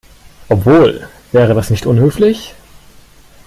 Obwohl, 0.49 1.07
wäre 1.31 1.53
das 1.53 1.69
nicht 1.69 1.85
unhöflich? 1.85 2.55